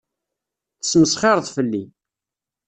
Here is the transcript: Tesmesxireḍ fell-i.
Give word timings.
Tesmesxireḍ 0.79 1.47
fell-i. 1.55 1.83